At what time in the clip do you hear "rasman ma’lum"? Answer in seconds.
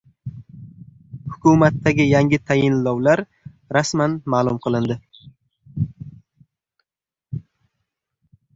3.77-4.57